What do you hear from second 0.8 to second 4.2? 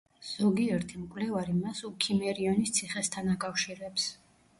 მკვლევარი მას უქიმერიონის ციხესთან აკავშირებს.